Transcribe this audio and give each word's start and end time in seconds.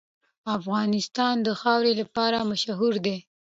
افغانستان 0.57 1.35
د 1.45 1.47
خاوره 1.59 1.93
لپاره 2.01 2.47
مشهور 2.51 2.93
دی. 3.05 3.17